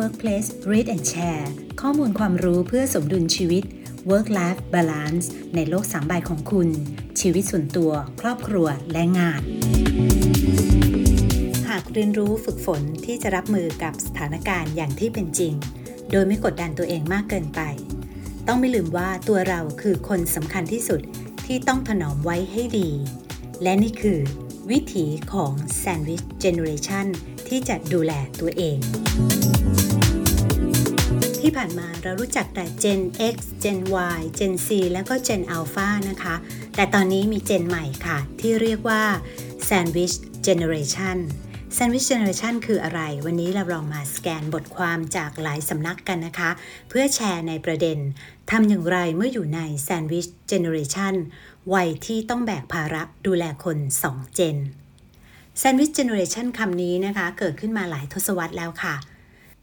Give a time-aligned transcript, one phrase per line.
[0.00, 1.46] Workplace Read and Share
[1.80, 3.64] ข้อมูลความรู้เพื่อสมดุลชีวิต
[4.10, 6.68] Work Life Balance ในโลกสามใบของคุณ
[7.20, 9.42] ชีวิตส่วนตัว ครอบครัวและงาน
[11.68, 15.54] หากเรียนรู้ฝึกฝนที่จะรับมือกับสถานการณ์อย่างที่เป็นจริง
[16.10, 17.60] โดยไม่กดดันตัวเองมากเกินไป
[18.46, 21.00] ต้องไม่ลืมว่าตัวเราคือคนสำคัญที่สุด
[21.46, 22.90] ที่ต้องถนอมไว้ให้ดี
[23.62, 24.20] และนี่คือ
[24.70, 27.06] วิถีของ Sandwich Generation
[27.48, 28.78] ที่จะดูแลตัวเอง
[31.50, 33.02] ที่ผ่านมาเรารู้จักแต่ Gen
[33.34, 33.78] X Gen
[34.16, 36.34] Y Gen C แล้วก็ Gen Alpha นะคะ
[36.74, 39.02] แต่ตอนนี้มี Gen ใหม่ค่ะ ที่เรียกว่า
[39.68, 41.18] Sandwich Generation
[41.76, 46.50] Sandwich Generation คืออะไร วันนี้เราลองมาสแกนบทความจากหลายสำนักกันนะคะ
[46.88, 47.98] เพื่อแชร์ในประเด็น
[48.50, 51.14] ทำอย่างไรเมื่ออยู่ใน Sandwich Generation
[51.74, 54.56] วัยที่ต้องแบกภาระดูแลคน 2 เจน
[55.60, 58.96] Sandwich Generation คำนี้นะคะ เกิดขึ้นมาหลายทศวรรษแล้วค่ะ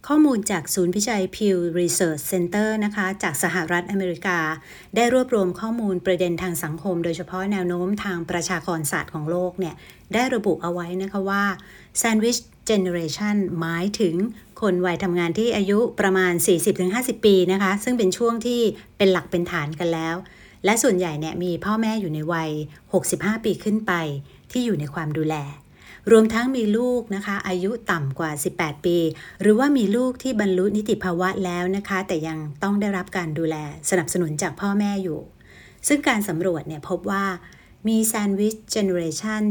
[0.05, 4.39] ข้อมูลจากศูนย์วิจัย Pew Research Center นะคะ จากสหรัฐอเมริกา
[4.95, 9.75] ได้รวบรวมข้อมูลประเด็นทางสังคม โดยเฉพาะแนวโน้มทางประชากรศาสตร์ของโลกเนี่ย
[10.13, 11.43] ได้ระบุเอาไว้นะคะว่า
[12.01, 12.39] Sandwich
[12.69, 14.15] Generation หมายถึง
[14.61, 16.33] คนวัยทำงานที่อายุประมาณ
[16.79, 18.61] 40-50 ปีนะคะ ซึ่งเป็นช่วงที่
[18.97, 20.15] เป็นหลักเป็นฐานกันแล้ว
[20.65, 22.49] และส่วนใหญ่เนี่ยมีพ่อแม่อยู่ในวัย
[22.97, 23.93] 65 ปีขึ้นไป
[24.51, 25.35] ที่อยู่ในความดูแล
[26.11, 28.97] รวมทั้งมีลูกนะคะ อายุต่ำกว่า 18 ปี
[29.41, 33.55] หรือว่ามีลูกที่บรรลุนิติภาวะแล้วนะคะ แต่ยังต้องได้รับการดูแล
[33.89, 35.19] สนับสนุนจากพ่อแม่อยู่
[35.87, 37.25] ซึ่งการสำรวจเนี่ยพบว่า
[37.87, 39.41] มี Sandwich Generation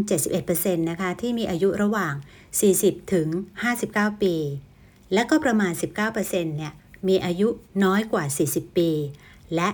[0.40, 2.14] 71%นะคะ ที่มีอายุระหว่าง
[2.62, 3.28] 40 ถึง
[3.76, 4.34] 59 ปี
[5.12, 6.72] และก็ประมาณ 19%เนี่ย
[7.08, 7.48] มีอายุ
[7.84, 8.90] น้อยกว่า 40 ปี
[9.54, 9.68] และ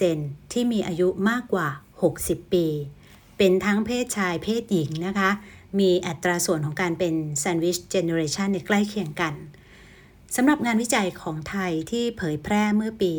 [0.00, 1.68] 10%ที่มีอายุมากกว่า
[2.10, 2.66] 60 ปี
[3.38, 5.30] เป็นทั้งเพศชายเพศหญิงนะคะ
[5.80, 9.34] มีอัตราส่วนของการเป็น Sandwich Generation ในใกล้เคียงกัน
[10.36, 13.12] สำหรับงานวิจัยของไทยที่เผยแพร่เมื่อปี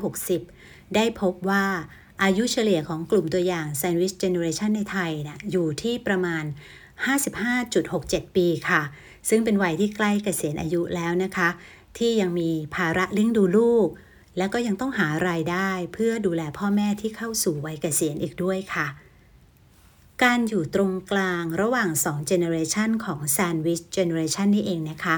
[0.00, 1.64] 2560 ได้พบว่า
[2.22, 6.44] อายุเฉลี่ยของกลุ่มตัวอย่าง Sandwich Generation ในไทยนะอยู่ที่ประมาณ
[7.60, 8.82] 55.67 ปีค่ะ
[9.28, 11.48] ซึ่งเป็นวัยที่ใกล้เกษียณอายุแล้วนะคะ
[11.98, 13.88] ที่ยังมีภาระเลี้ยงดูลูก
[14.38, 18.86] แล้วก็ยังต้องหารายได้เพื่อดูแลพ่อแม่ที่เข้าสู่วัยเกษียณอีกด้วยค่ะ
[20.22, 25.16] การอยู่ตรงกลางระหว่าง2 generation ของ Sandwich Generation นี่เองนะคะ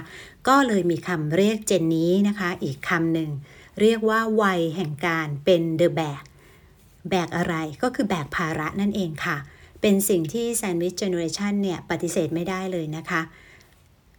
[0.48, 3.30] ก็เลยมีคำเรียกเจนนี้นะคะ อีกคำหนึ่ง
[3.80, 6.22] เรียกว่าวัยแห่งการเป็น the bag
[7.08, 9.36] แบกอะไรก็คือแบกภาระนั่นเองค่ะ
[9.80, 13.20] เป็นสิ่งที่ Sandwich Generation เนี่ยปฏิเสธไม่ได้เลยนะคะ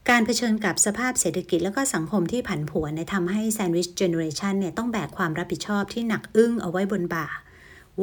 [0.09, 7.27] การเผชิญกับสภาพเศรษฐกิจแล้วก็สังคมที่ผันผวนเนี่ยทำให้ Sandwich Generation เนี่ยต้องแบกความรับผิดชอบที่หนักอึ้งเอาไว้บนบ่า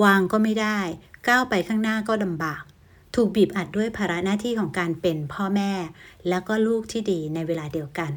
[0.02, 0.80] วางก็ไม่ได้
[1.28, 2.62] ก้าวไปข้างหน้าก็ลำบาก
[3.22, 5.72] ถูกบีบอัดด้วยภาระหน้าที่ของการเป็นพ่อแม่
[6.28, 8.12] แล้วก็ลูกที่ดีในเวลาเดียวกัน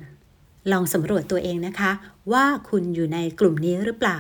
[0.72, 1.92] ลองสำรวจตัวเองนะคะ
[2.34, 4.20] ว่าคุณอยู่ในกลุ่มนี้หรือเปล่า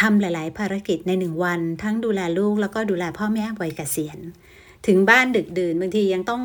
[0.00, 4.18] ทำหลาย ๆ ภารกิจในหนึ่งวัน ทั้งดูแลลูกแล้วก็ดูแลพ่อแม่วัยเกษียณ
[4.86, 6.42] ถึงบ้านดึกดื่นบางทียังต้อง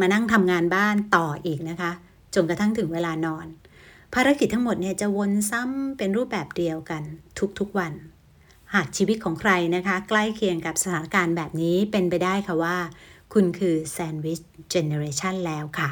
[0.00, 1.92] มานั่งทำงานบ้านต่ออีกนะคะ
[2.34, 3.46] จนกระทั่งถึงเวลานอน
[4.14, 7.02] ภารกิจทั้งหมดเนี่ยจะวนซ้ำเป็นรูปแบบเดียวกัน
[7.58, 7.92] ทุก ๆ วัน
[8.74, 12.76] หากชีวิตของใครนะคะ ใกล้เคียงกับสถานการณ์แบบนี้เป็นไปได้ค่ะว่า
[13.32, 14.40] คุณคือแซนด์วิช
[14.70, 15.90] เจเนอเรชันแล้วค่ะ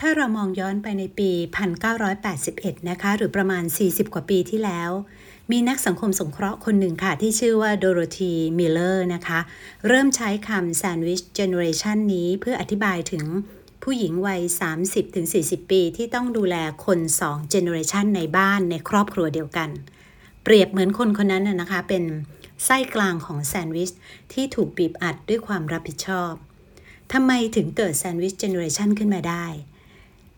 [0.00, 1.30] ถ้าเรามองย้อนไปในปี
[2.10, 4.90] 1981 นะคะ หรือประมาณ 40 กว่าปีที่แล้ว
[5.50, 9.40] มีนักสังคมสงเคราะห์คนหนึ่งค่ะ ที่ชื่อว่าโดโรธีมิลเลอร์นะคะ
[9.86, 13.24] เริ่มใช้คำ Sandwich Generation นี้เพื่ออธิบายถึง
[13.82, 14.40] ผู้หญิงวัย
[15.06, 22.04] 30-40 ปีที่ต้องดูแลคน2 Generation ในบ้านในครอบครัวเดียวกันเปรียบเหมือนคนคนนั้นนะคะเป็น
[22.64, 23.90] ไส้กลางของแซนด์วิช
[24.32, 26.32] ที่ถูกบีบอัดด้วยความรับผิดชอบ
[27.12, 29.46] ทำไมถึงเกิด Sandwich Generation ขึ้นมาได้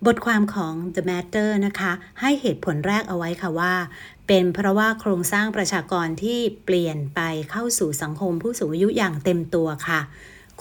[0.06, 3.75] บทความของ The Matter นะคะ ให้เหตุผลแรกเอาไว้ค่ะว่า
[4.27, 10.00] เป็นเพราะว่าโครงสร้างประชากรที่เปลี่ยนไปเข้าสู่สังคมผู้สูงอายุอย่างเต็มตัวค่ะ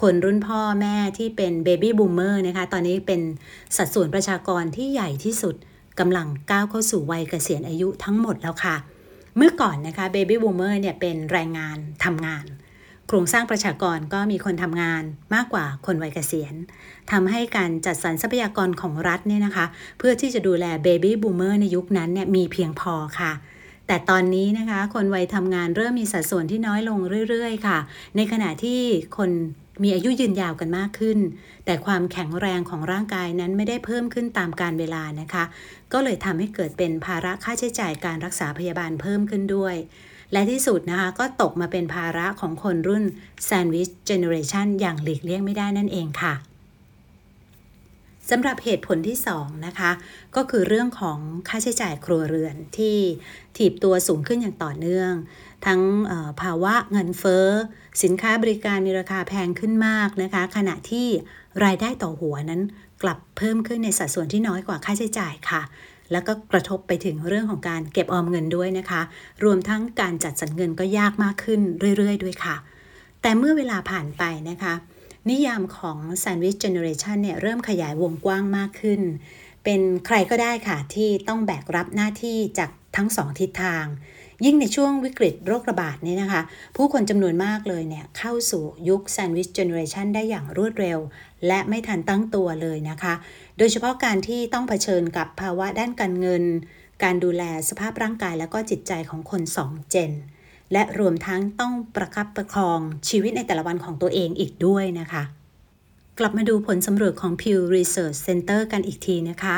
[0.02, 3.22] คนรุ่นพ่อแม่ที่เป็น baby boomer นะคะ ตอนนี้เป็น
[3.78, 5.56] สัดส่วนประชากรที่ใหญ่ที่สุด
[6.00, 8.76] กำลังก้าวเข้าสู่วัยเกษียณอายุทั้งหมดแล้วค่ะ
[9.38, 12.46] เมื่อก่อนนะคะ baby boomer เนี่ยเป็นแรงงานทำงาน
[13.08, 15.04] โครงสร้างประชากรก็มีคนทำงาน
[15.36, 16.56] มากกว่าคนวัยเกษียณ
[17.12, 19.66] ทำให้การจัดสรรทรัพยากรของรัฐเนี่ยนะคะ
[19.98, 23.32] เพื่อที่จะดูแลเบบี้บูมเมอร์ในยุคนั้นเนี่ยมีเพียงพอค่ะ
[23.88, 27.00] แต่ตอนนี้นะคะ คนวัยทำงานเริ่มมีสัดส่วนที่น้อยลง
[27.30, 27.78] เรื่อย ๆ ค่ะ
[28.16, 28.80] ในขณะที่
[29.18, 29.32] คน
[29.84, 31.20] มีอายุยืนยาวกันมากขึ้น
[31.66, 35.44] แต่ความแข็งแรงของร่างกายนั้นไม่ได้เพิ่มขึ้นตามการเวลานะคะ
[35.94, 39.76] ก็เลยทำให้เกิดเป็นภาระค่าใช้จ่ายการรักษาพยาบาลเพิ่มขึ้นด้วย
[40.32, 43.04] และที่สุดนะคะก็ตกมาเป็นภาระของคนรุ่น
[43.50, 46.36] Sandwich Generation อย่างหลีกเลี่ยงไม่ได้นั่นเองค่ะ
[48.30, 49.92] สำหรับเหตุผลที่2นะคะ
[50.36, 52.98] ก็คือเรื่องของค่าใช้จ่ายครัวเรือนที่
[53.58, 55.12] ถีบตัวสูงขึ้นอย่างต่อเนื่อง
[55.68, 55.82] ทั้ง
[56.42, 57.48] ภาวะเงินเฟ้อ
[58.04, 61.08] สินค้าบริการมีราคาแพงขึ้นมากนะคะ ขณะที่
[61.64, 62.62] รายได้ต่อหัวนั้น
[63.04, 65.62] กลับเพิ่มขึ้นในสัดส่วนที่น้อยกว่าค่าใช้จ่ายค่ะ
[66.12, 69.02] แล้วก็กระทบไปถึงเรื่องของการเก็บออมเงินด้วยนะคะ
[69.44, 71.62] รวมทั้งการจัดสรรเงินก็ยากมากขึ้น
[71.98, 72.56] เรื่อย ๆ ด้วยค่ะ
[73.22, 74.74] แต่เมื่อเวลาผ่านไปนะคะ
[75.30, 79.02] นิยามของ Sandwich Generation เนี่ยเริ่มขยายวงกว้างมากขึ้น
[79.64, 83.86] เป็นใครก็ได้ค่ะที่ต้องแบกรับหน้าที่จากทั้งสองทิศทาง
[84.46, 86.42] ยิ่งในช่วงวิกฤตโรคระบาดนี้นะคะ
[86.76, 91.00] ผู้คนจำนวนมากเลยเนี่ยเข้าสู่ยุค Sandwich Generation ได้อย่างรวดเร็ว
[91.48, 93.14] และไม่ทันตั้งตัวเลยนะคะ
[93.58, 96.44] โดยเฉพาะการที่ต้องเผชิญกับภาวะด้านการเงิน
[97.04, 100.12] การดูแลสภาพร่างกายและก็จิตใจของคน2เจน
[100.74, 102.80] และรวมทั้งต้องประคับประคอง
[103.10, 105.24] ชีวิตในแต่ละวันของตัวเองอีกด้วยนะคะ
[106.20, 109.56] กลับมาดูผลสำรวจของ Pew Research Center กันอีกทีนะคะ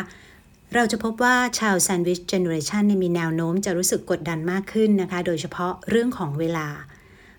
[0.76, 6.68] เราจะพบว่าชาว Sandwich Generation มีแนวโน้มจะรู้สึกกดดันมากขึ้นนะคะ โดยเฉพาะเรื่องของเวลา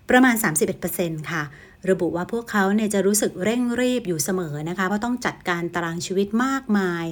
[0.09, 0.35] ประมาณ
[0.83, 1.43] 31%ค่ะ
[1.89, 7.05] ระบุว่าพวกเขาเนี่ยจะรู้สึกเร่งรีบอยู่เสมอนะคะ เพราะต้องจัดการตารางชีวิตมากมาย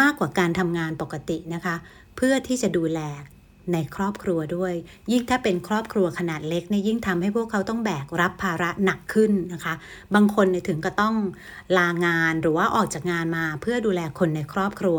[0.00, 1.76] มากกว่าการทำงานปกตินะคะ
[2.16, 3.00] เพื่อที่จะดูแล
[3.72, 4.74] ในครอบครัวด้วย
[5.10, 9.74] ยิ่งถ้าเป็นครอบครัวขนาดเล็กเนี่ยยิ่งทำให้พวกเขาต้องแบกรับภาระหนักขึ้นนะคะ
[10.14, 11.14] บางคนถึงก็ต้อง
[11.78, 14.98] ลางานหรือว่าออกจากงานมาเพื่อดูแลคนในครอบครัว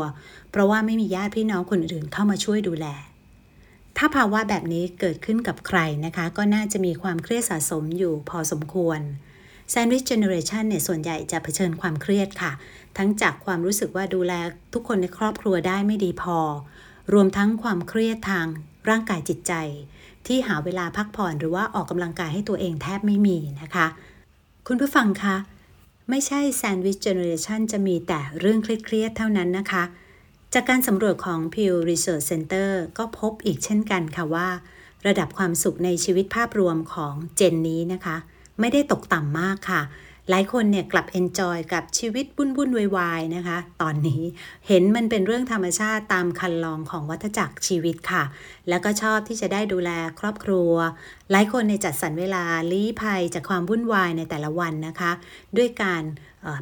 [0.50, 2.86] เพราะว่าไม่มีญาติพี่น้องคนอื่นเข้ามาช่วยดูแล
[3.96, 9.00] ถ้าภาวะแบบนี้เกิดขึ้นกับใครนะคะ ก็น่าจะมีความเครียดสะสมอยู่พอสมควร
[9.72, 12.52] Sandwich Generation เนี่ยส่วนใหญ่จะเผชิญความเครียดค่ะ
[12.98, 14.32] ทั้งจากความรู้สึกว่าดูแล
[14.72, 16.38] ทุกคนในครอบครัวได้ไม่ดีพอ
[17.12, 18.46] รวมทั้งความเครียดทาง
[18.88, 19.52] ร่างกายจิตใจ
[20.26, 23.86] ที่หาเวลาพักผ่อนหรือว่าออกกำลังกายให้ตัวเองแทบไม่มีนะคะ
[24.66, 25.36] คุณผู้ฟังคะ
[26.10, 29.84] ไม่ใช่แซนด์วิชเจเนอเรชันจะมีแต่เรื่องเครียดๆเท่านั้นนะคะ
[30.54, 34.48] จากการสำรวจของ Pew Research Center ก็พบอีกเช่นกันค่ะว่า
[35.06, 38.16] ระดับความสุขในชีวิตภาพรวมของเจนนี้นะคะ
[38.60, 39.82] ไม่ได้ตกต่ำมากค่ะ
[40.30, 44.22] หลายคนเนี่ยกลับเอนจอยกับชีวิตบุ่นบุ่นวายๆนะคะ ตอนนี้
[44.68, 48.24] เห็นมันเป็นเรื่องธรรมชาติตามคันลองของวัฏจักรชีวิตค่ะ
[48.68, 49.90] แล้วก็ชอบที่จะได้ดูแล
[50.20, 50.72] ครอบครัว
[51.30, 55.12] หลายคนในจัดสรรเวลาลี้ภัยจากความวุ่นวายในแต่ละวันนะคะ
[55.56, 56.02] ด้วยการ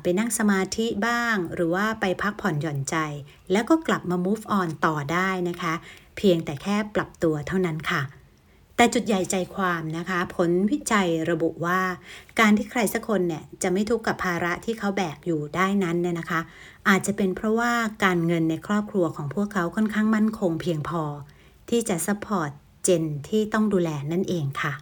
[0.02, 2.96] ไปนั่งสมาธิบ้าง หรือว่าไปพักผ่อนหย่อนใจ
[3.52, 5.74] แล้วก็กลับมา move on ต่อได้นะคะ
[6.16, 8.02] เพียงแต่แค่ปรับตัวเท่านั้นค่ะ
[8.80, 11.80] แต่จุดใหญ่ใจความนะคะ ผลวิจัยระบุว่า
[12.40, 16.40] การที่ใครสักคนเนี่ยจะไม่ทุกข์กับภาระที่เขาแบกอยู่ได้นั้นเนี่ยนะคะ
[16.88, 17.72] อาจจะเป็นเพราะว่า
[18.04, 21.02] การเงินในครอบครัวของพวกเขาค่อนข้างมั่นคงเพียงพอ
[21.70, 22.50] ที่จะ support
[22.84, 24.72] เจนที่ต้องดูแลนั่นเองค่ะ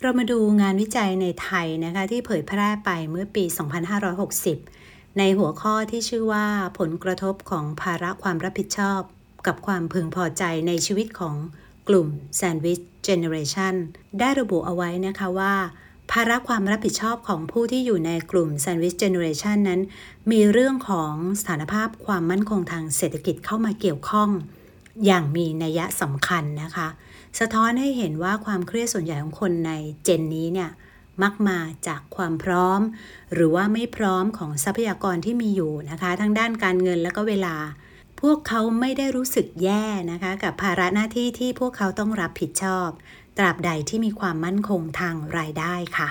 [0.00, 3.44] เรามาดูงานวิจัยในไทยนะคะที่เผยแพร่ไปเมื่อปี
[4.50, 6.46] 2560 ในหัวข้อที่ชื่อว่า
[6.78, 9.00] ผลกระทบของภาระความรับผิดชอบ
[9.46, 11.36] กับความพึงพอใจในชีวิตของ
[11.88, 12.08] กลุ่ม
[12.40, 13.74] Sandwich Generation
[14.18, 15.54] ได้ระบุเอาไว้นะคะว่า
[16.10, 19.80] ภาระความรับผิดชอบของผู้ที่อยู่ในกลุ่ม Sandwich Generation นั้น
[20.30, 24.30] มีเรื่องของสถานภาพความมั่นคงทางเศรษฐกิจเข้ามาเกี่ยวข้อง
[25.06, 26.88] อย่างมีนัยสำคัญนะคะ
[27.40, 29.72] สะท้อนให้เห็นว่าความเครียดส่วนใหญ่ของคนใน
[30.04, 30.70] เจนนี้เนี่ย
[31.22, 32.80] มักมาจากความพร้อม
[33.34, 37.54] หรือว่าไม่พร้อมของทรัพยากรที่มีอยู่นะคะ ทั้งด้านการเงินและก็เวลา
[38.20, 42.88] พวกเขาไม่ได้รู้สึกแย่นะคะ กับภาระหน้าที่ที่พวกเขาต้องรับผิดชอบ
[43.38, 46.08] ตราบใดที่มีความมั่นคงทางรายได้ค่ะ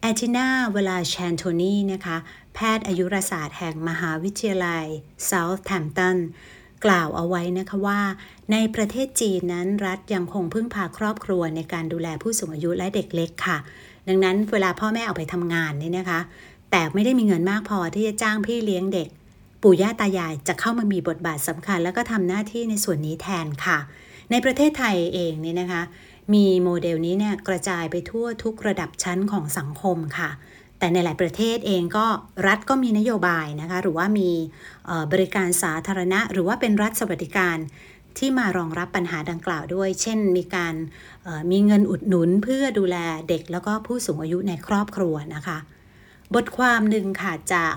[0.00, 2.16] แอตินาเวลาแชนโทนีนะคะ
[2.54, 4.86] แพทย์อายุรศาสตร์แห่งมหาวิทยาลัย
[5.26, 6.18] เซาท์แฮมป์ตัน
[6.84, 8.00] กล่าวเอาไว้นะคะว่า
[8.52, 13.58] ในประเทศจีนนั้นรัฐยังคงพึ่งพาครอบครัวในการดูแลผู้สูงอายุและเด็กเล็กค่ะ
[14.08, 16.20] ดังนั้นเวลาพ่อแม่ออกไปทำงานนี่นะคะ
[16.70, 19.08] แต่ไม่ได้มีเงินมากพอที่จะจ้างพี่เลี้ยงเด็ก
[19.62, 23.78] ปู่ย่าตายายจะเข้ามามีบทบาทสำคัญ แล้วก็ทำหน้าที่ในส่วนนี้แทนค่ะ
[24.30, 25.82] ในประเทศไทยเองเนี่ยนะคะ
[26.34, 30.30] มีโมเดลนี้เนี่ยกระจายไปทั่วทุกระดับชั้นของสังคมค่ะ
[30.78, 32.06] แต่ในหลายประเทศเองก็
[32.46, 34.30] รัฐก็มีนโยบายนะคะหรือว่ามี
[35.12, 37.58] บริการสาธารณะ หรือว่าเป็นรัฐสวัสดิการ
[38.18, 40.74] ที่มารองรับปัญหาดังกล่าวด้วย เช่น มีการ
[41.50, 42.96] มีเงินอุดหนุนเพื่อดูแล
[43.28, 45.58] เด็กแล้วก็ผู้สูงอายุในครอบครัวนะคะ
[46.36, 47.74] บทความหนึ่งค่ะจาก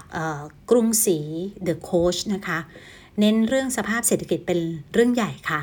[0.70, 1.20] กรุงศรี
[1.68, 2.60] The Coach นะคะ
[3.20, 4.60] เน้นเรื่องสภาพเศรษฐกิจเป็น
[4.94, 5.60] เรื่องใหญ่ค่ะ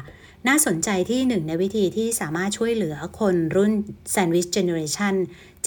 [0.48, 3.72] น่าสนใจที่หนึ่งในวิธีที่สามารถช่วยเหลือคนรุ่น
[4.14, 5.14] Sandwich Generation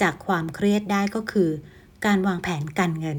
[0.00, 1.50] จากความเครียดได้ก็คือ
[2.06, 3.18] การวางแผนการเงิน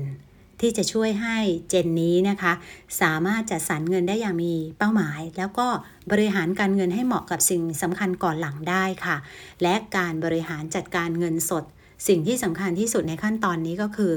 [0.62, 1.38] ที่จะช่วยให้
[1.70, 2.54] เจนนี้นะคะ
[3.02, 5.68] สามารถจัดสรรเงินได้อย่างมีเป้าหมาย แล้วก็
[6.12, 9.18] บริหารการเงินให้เหมาะกับสิ่งสำคัญก่อนหลังได้ค่ะ
[9.64, 11.66] และการบริหารจัดการเงินสด
[12.08, 14.14] สิ่งที่สำคัญที่สุดในขั้นตอนนี้ก็คือ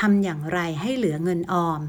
[0.00, 1.80] ทำอย่างไรให้เหลือเงินออม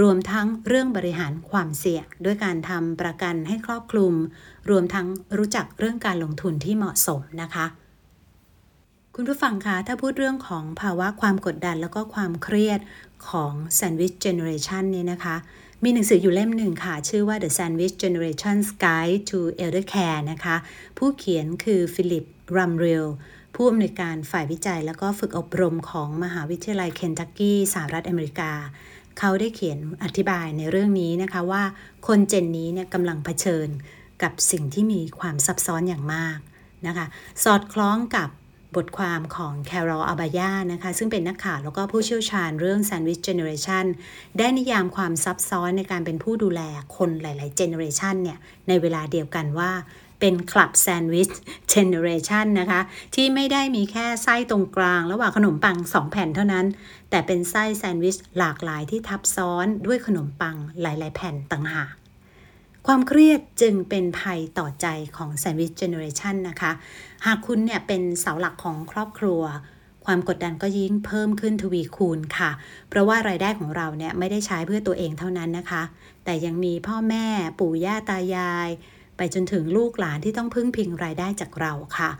[0.00, 4.14] รวมทั้งเรื่องบริหารความเสี่ยง ด้วยการทำประกันให้ครอบคลุม
[4.70, 5.06] รวมทั้ง
[5.38, 7.66] รู้จักเรื่องการลงทุนที่เหมาะสมนะคะ
[9.14, 12.80] คุณผู้ฟังคะถ้าพูดเรื่องของภาวะความกดดันแล้วก็ความเครียด
[13.28, 15.36] ของ Sandwich Generation เนี่ยนะคะ
[15.84, 20.56] มีหนังสืออยู่เล่มหนึ่งค่ะ ชื่อว่า The Sandwich Generation's Guide to Elder Care นะคะ
[20.98, 22.24] ผู้เขียนคือฟิลิป
[22.56, 23.06] รัมเรล
[23.54, 28.52] ผู้อำนวยการฝ่ายวิจัยแล้วก็ฝึกอบรมของมหาวิทยาลัยเคนทักกี้สหรัฐอเมริกา
[29.18, 31.62] เขาได้เขียนอธิบายในเรื่องนี้นะคะว่า
[32.06, 33.68] คนเจนนี้เนี่ยกำลังเผชิญ
[34.22, 36.38] กับสิ่งที่มีความซับซ้อนอย่างมาก
[36.86, 37.06] นะคะ
[37.44, 38.28] สอดคล้องกับ
[38.76, 43.86] บทความของแคโรลอาบายานะคะ ซึ่งเป็นนักข่าวแล้วก็ผู้เชี่ยวชาญเรื่อง Sandwich Generation
[44.38, 46.60] ได้นิยามความซับซ้อนในการเป็นผู้ดูแล
[46.96, 49.70] คนหลาย ๆ Generation เนี่ยในเวลาเดียวกันว่า
[50.22, 51.30] เป็นคลับแซนด์วิช
[51.70, 52.80] เจเนเรชันนะคะ
[53.14, 56.66] ที่ไม่ได้มีแค่ไส้ตรงกลาง ระหว่างขนมปัง 2 แผ่นเท่านั้น
[57.10, 61.92] แต่เป็นไส้แซนด์วิชหลากหลายที่ทับซ้อนด้วยขนมปังหลายๆ แผ่นต่างหาก
[62.86, 64.86] ความเครียดจึงเป็นภัยต่อใจ
[65.16, 66.72] ของ Sandwich Generation นะคะ
[67.26, 69.42] หากคุณเนี่ยเป็นเสาหลักของครอบครัว
[70.04, 72.50] ความกดดันก็ยิ่งเพิ่มขึ้นทวีคูณค่ะ
[72.88, 75.82] เพราะว่ารายได้ของเราเนี่ยไม่ได้ใช้เพื่อตัวเองเท่านั้นนะคะ
[76.24, 77.26] แต่ยังมีพ่อแม่
[77.58, 78.70] ปู่ย่าตายาย
[79.16, 82.10] ไปจนถึงลูกหลานที่ต้องพึ่งพิงรายได้จากเราค่ะ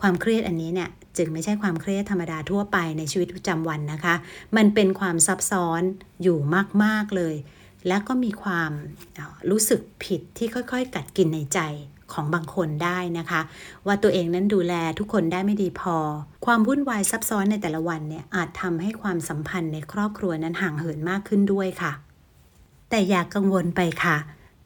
[0.00, 4.14] ความเครียดอันนี้เนี่ยจึงไม่ใช่ความเครียดธรรมดาทั่วไปในชีวิตประจำวันนะคะ
[4.56, 5.82] มันเป็นความซับซ้อน
[6.22, 6.38] อยู่
[6.84, 7.34] มาก ๆ เลย
[7.86, 8.70] และก็มีความ
[9.50, 11.60] รู้สึกผิดที่ค่อย ๆ กัดกินในใจ
[12.12, 13.40] ของบางคนได้นะคะ
[13.86, 15.96] ว่าตัวเองนั้นดูแลทุกคนได้ไม่ดีพอ
[16.46, 21.92] ความวุ่นวายซับซ้อนในแต่ละวันเนี่ยอาจทำให้ความสัมพันธ์ในครอบครัวนั้นห่างเหินมากขึ้นด้วยค่ะ
[22.90, 24.16] แต่อย่ากกังวลไปค่ะ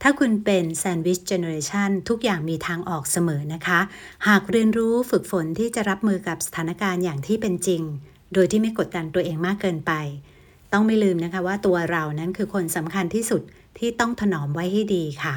[0.02, 3.80] ถ้าคุณเป็นแซนด์วิชเจเนอเรชันทุกอย่างมีทางออกเสมอนะคะ
[4.28, 7.82] หากเรียนรู้ฝึกฝนที่จะรับมือกับสถานการณ์อย่างที่เป็นจริง
[8.34, 9.92] โดยที่ไม่กดดันตัวเองมากเกินไป
[10.72, 13.42] ต้องไม่ลืมนะคะว่าตัวเรานั้นคือคนสำคัญที่สุด
[13.78, 15.34] ที่ต้องถนอมไว้ให้ดีค่ะ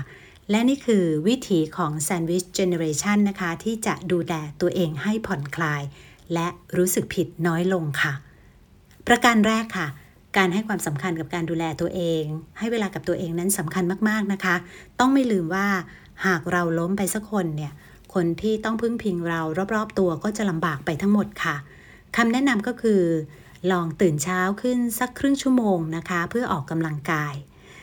[0.49, 5.81] และนี่คือวิถีของแซนด์วิชเจเนอเรชันนะคะ ที่จะดูแลตัวเองให้ผ่อนคลาย
[6.33, 8.13] และรู้สึกผิดน้อยลงค่ะ
[9.07, 9.87] ประการแรกค่ะ
[10.37, 12.23] การให้ความสำคัญกับการดูแลตัวเอง
[12.59, 14.55] ให้เวลากับตัวเองนั้นสำคัญมาก ๆนะคะ
[14.99, 15.67] ต้องไม่ลืมว่า
[16.25, 17.73] หากเราล้มไปสักคนเนี่ย
[18.13, 19.41] คนที่ต้องพึ่งพิงเรา
[19.75, 21.55] รอบๆ ตัวก็จะลำบากไปทั้งหมดค่ะ
[22.15, 23.01] คำแนะนำก็คือ
[23.71, 27.33] ลองตื่นเช้าขึ้นสักครึ่งชั่วโมงนะคะ เพื่อออกกำลังกาย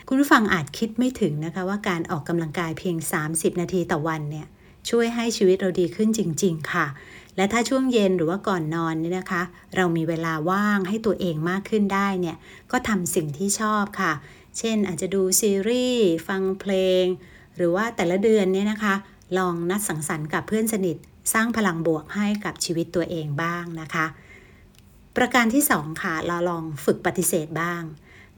[0.09, 2.97] คุณผู้ฟังอาจคิดไม่ถึงนะคะว่าการออกกำลังกายเพียง
[3.29, 4.47] 30 นาทีต่อวันเนี่ย
[4.91, 6.87] ช่วยให้ชีวิตเราดีขึ้นจริง ๆ ค่ะ
[7.37, 9.43] และถ้าช่วงเย็นหรือว่าก่อนนอนนี่นะคะ
[9.77, 12.37] เรามีเวลาว่างให้ตัวเองมากขึ้นได้เนี่ย
[12.71, 14.13] ก็ทำสิ่งที่ชอบค่ะ
[14.59, 16.73] เช่นอาจจะดูซีรีส์ฟังเพล
[17.03, 17.05] ง
[17.57, 18.95] หรือว่าแต่ละเดือนเนี่ยนะคะ
[19.39, 20.97] ลองนัดสังสรรค์กับเพื่อนสนิท
[21.33, 24.07] สร้างพลังบวกให้กับชีวิตตัวเองบ้างนะคะ
[25.17, 27.83] ประการที่2ค่ะเราลองฝึกปฏิเสธบ้าง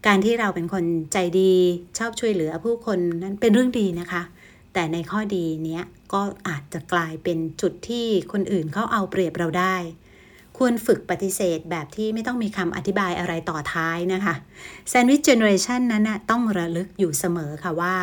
[0.06, 1.54] การที่เราเป็นคนใจดี
[1.98, 4.22] ชอบช่วยเหลือผู้คนนั้นเป็นเรื่องดีนะคะ
[4.74, 9.76] แต่ในข้อดีเนี้ยก็อาจจะกลายเป็นจุดที่คนอื่นเขาเอาเปรียบเราได้
[10.58, 14.34] ควรฝึกปฏิเสธแบบที่ไม่ต้องมีคำอธิบายอะไรต่อท้ายนะคะ
[14.88, 17.96] แซนด์วิชเจเนอเรชันนั้นนะต้องระลึกอยู่เสมอค่ะว่า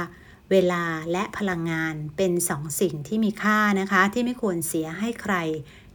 [0.52, 5.36] เวลาและพลังงานเป็นสองสิ่งที่มีค่านะคะ ที่ไม่ควรเสียให้ใคร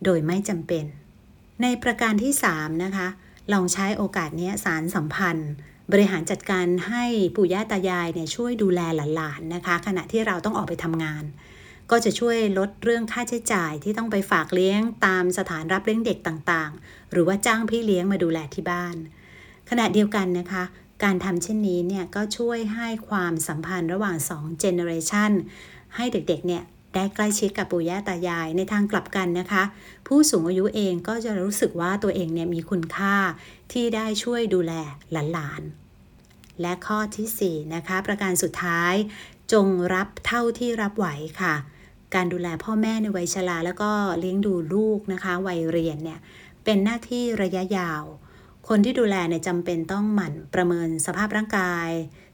[0.05, 0.85] โดยไม่จำเป็น
[1.63, 3.09] ในประการที่ 3 นะคะ
[3.53, 5.53] ลองใช้โอกาสนี้สารสัมพันธ์
[5.93, 7.05] บริหารจัดการให้
[7.37, 11.25] ปู่ย่าตายายเนี่ยช่วยดูแลหลานๆนะคะ ขณะที่เราต้องออกไปทำงาน
[11.91, 18.97] ก็จะช่วยลดเรื่องค่าใช้จ่ายที่ต้องไปฝากเลี้ยงตามสถานรับเลี้ยงเด็กต่างๆ หรือว่าจ้างพี่เลี้ยงมาดูแลที่บ้าน
[19.71, 20.65] ขณะเดียวกันนะคะ
[21.05, 25.33] การทำเช่นนี้เนี่ยก็ช่วยให้ความสัมพันธ์ระหว่าง2 generation
[25.97, 26.63] ให้เด็กๆเนี่ย
[26.97, 29.63] ได้ใกล้ชิดกับปู่ย่าตายาย ในทางกลับกันนะคะ
[30.07, 33.17] ผู้สูงอายุเองก็จะรู้สึกว่าตัวเองเนี่ยมีคุณค่า
[33.73, 34.73] ที่ได้ช่วยดูแล
[35.13, 38.95] หลานๆ และข้อที่ 4 นะคะ ประการสุดท้าย
[39.53, 41.07] จงรับเท่าที่รับไหว
[41.41, 41.55] ค่ะ
[42.15, 46.19] การดูแลพ่อแม่ในวัยชราแล้วก็เลี้ยงดูลูกนะคะ วัยเรียนเนี่ย
[46.65, 48.03] เป็นหน้าที่ระยะยาว
[48.69, 51.89] คนที่ดูแลเนี่ยจำเป็นต้องหมั่นประเมินสภาพร่างกาย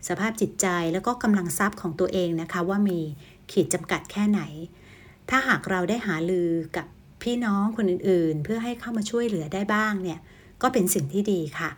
[0.08, 3.00] สภาพจิตใจแล้วก็กำลังทรัพย์ของตัวเองนะคะว่ามี
[3.52, 4.40] ขีดจำกัดแค่ไหน
[5.30, 6.86] ถ้าหากเราได้หาลือกับ
[7.22, 10.18] พี่น้องคนอื่นๆ เพื่อให้เข้ามาช่วยเหลือได้บ้างเนี่ย
[10.62, 11.70] ก็เป็นสิ่งที่ดีค่ะ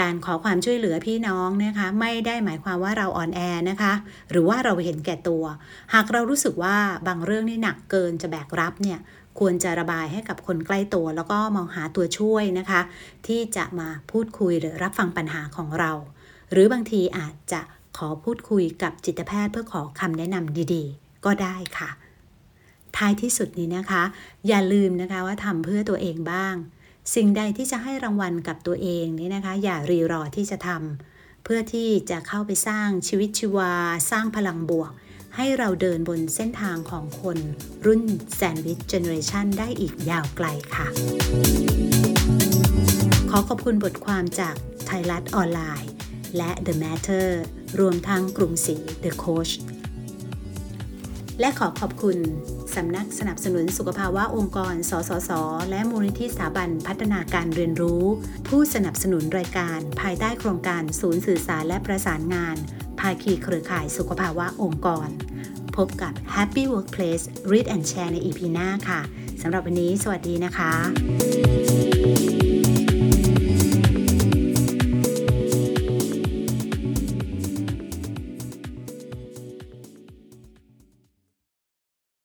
[0.00, 3.92] การขอความช่วยเหลือพี่น้องนะคะ ไม่ได้หมายความว่าเราอ่อนแอนะคะ
[4.30, 5.44] หรือว่าเราเห็นแก่ตัว
[5.94, 6.76] หากเรารู้สึกว่า
[7.08, 8.98] บางเรื่องนี่หนักเกินจะแบกรับเนี่ย
[9.38, 12.80] ควรจะระบายให้กับคนใกล้ตัว แล้วก็มองหาตัวช่วยนะคะ
[13.26, 15.92] ที่จะมาพูดคุยหรือรับฟังปัญหาของเรา
[16.52, 17.60] หรือบางทีอาจจะ
[17.96, 21.90] ขอพูดคุยกับจิตแพทย์เพื่อขอคำแนะนำดี ๆ ก็ได้ค่ะ
[22.96, 24.02] ท้ายที่สุดนี้นะคะ
[24.48, 26.54] อย่าลืมนะคะว่าทำเพื่อตัวเองบ้าง
[27.14, 33.72] สิ่งใดที่จะให้รางวัลกับตัวเองนี่นะคะ อย่ารีรอที่จะทำเพื่อที่จะเข้าไปสร้างชีวิตชีวา
[34.10, 34.92] สร้างพลังบวก
[35.36, 37.38] ให้เราเดินบนเส้นทางของคน
[37.86, 38.02] รุ่น
[38.34, 40.86] แซนด์วิชเจเนอเรชันได้อีกยาวไกลค่ะ
[43.30, 44.54] ขอขอบคุณบทความจาก
[44.86, 45.90] ไทยรัฐออนไลน์
[46.36, 47.28] และ The Matter
[47.80, 49.52] รวมทั้งกรุงศรี The Coach
[51.40, 52.18] และขอขอบคุณ
[52.76, 55.30] สำนักสนับสนุนสุขภาวะองค์กร สสส
[55.70, 58.04] และมูลนิธิสถาบันพัฒนาการเรียนรู้
[58.48, 62.56] ผู้สนับสนุนรายการ ภายใต้โครงการศูนย์สื่อสารและประสานงาน
[63.00, 65.08] ภาคีเครือข่ายสุขภาวะองค์กร
[65.76, 69.00] พบกับ Happy Workplace Read and Share ใน EP หน้าค่ะ
[69.42, 71.97] สำหรับวันนี้ สวัสดีนะคะ